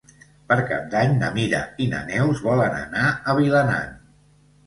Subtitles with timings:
[0.51, 3.93] Per Cap d'Any na Mira i na Neus volen anar a Vilanant.